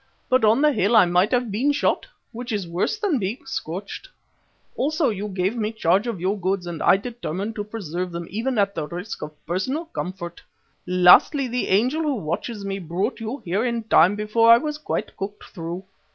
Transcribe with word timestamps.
But 0.29 0.43
on 0.43 0.63
the 0.63 0.71
hill 0.71 0.95
I 0.97 1.05
might 1.05 1.29
have 1.31 1.51
been 1.51 1.71
shot, 1.71 2.07
which 2.31 2.51
is 2.51 2.67
worse 2.67 2.97
than 2.97 3.19
being 3.19 3.45
scorched. 3.45 4.09
Also 4.75 5.09
you 5.09 5.27
gave 5.27 5.55
me 5.55 5.71
charge 5.71 6.07
of 6.07 6.19
your 6.19 6.39
goods 6.39 6.65
and 6.65 6.81
I 6.81 6.97
determined 6.97 7.53
to 7.57 7.63
preserve 7.63 8.11
them 8.11 8.25
even 8.31 8.57
at 8.57 8.73
the 8.73 8.87
risk 8.87 9.21
of 9.21 9.45
personal 9.45 9.85
comfort. 9.85 10.41
Lastly, 10.87 11.47
the 11.47 11.67
angel 11.67 12.01
who 12.01 12.15
watches 12.15 12.65
me 12.65 12.79
brought 12.79 13.19
you 13.19 13.43
here 13.45 13.63
in 13.63 13.83
time 13.83 14.15
before 14.15 14.51
I 14.51 14.57
was 14.57 14.79
quite 14.79 15.15
cooked 15.17 15.43
through. 15.43 15.85